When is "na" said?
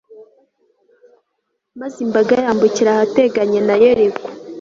3.67-3.75